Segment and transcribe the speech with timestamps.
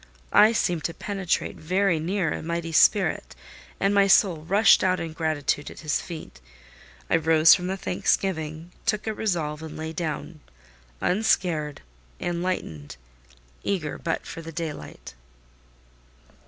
[0.33, 3.35] I seemed to penetrate very near a Mighty Spirit;
[3.79, 6.41] and my soul rushed out in gratitude at His feet.
[7.07, 10.39] I rose from the thanksgiving—took a resolve—and lay down,
[11.01, 11.81] unscared,
[12.19, 15.13] enlightened—eager but for the daylight.